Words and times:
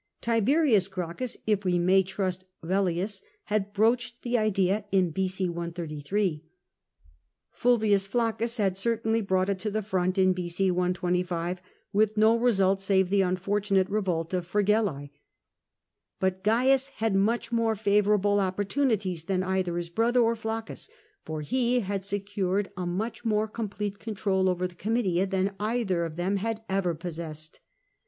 Tiberius 0.19 0.87
Gracchus, 0.87 1.37
if 1.45 1.63
we 1.63 1.77
may 1.77 2.01
trust 2.01 2.43
Velleius, 2.63 3.21
had 3.43 3.71
broached 3.71 4.23
the 4.23 4.35
idea 4.35 4.83
in 4.91 5.11
B.C. 5.11 5.47
133 5.47 6.43
* 6.95 7.55
Pulvius 7.61 8.07
Flaccus 8.07 8.57
had 8.57 8.75
certainly 8.75 9.21
brought 9.21 9.47
it 9.51 9.59
to 9.59 9.69
the 9.69 9.83
front 9.83 10.17
in 10.17 10.33
B.O. 10.33 10.73
125, 10.73 11.61
with 11.93 12.17
no 12.17 12.35
result 12.35 12.81
save 12.81 13.11
the 13.11 13.21
unfortunate 13.21 13.87
revolt 13.91 14.33
of 14.33 14.51
Fregell^. 14.51 15.11
But 16.19 16.43
Caius 16.43 16.89
had 16.95 17.13
much 17.13 17.51
more 17.51 17.75
favourable 17.75 18.39
opportunities 18.39 19.25
than 19.25 19.43
either 19.43 19.77
his 19.77 19.91
brother 19.91 20.21
or 20.21 20.35
Flaccus, 20.35 20.89
for 21.21 21.41
he 21.41 21.81
had 21.81 22.03
secured 22.03 22.69
a 22.75 22.87
much 22.87 23.23
more 23.23 23.47
complete 23.47 24.01
hold 24.03 24.47
over 24.49 24.65
the 24.65 24.73
Oomitia 24.73 25.29
than 25.29 25.53
either 25.59 26.05
of 26.05 26.15
them 26.15 26.37
had 26.37 26.63
ever 26.67 26.95
possessed. 26.95 27.59